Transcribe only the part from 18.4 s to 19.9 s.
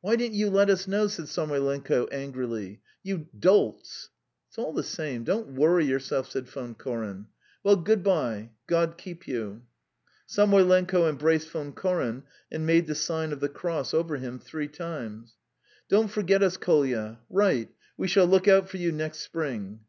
out for you next spring."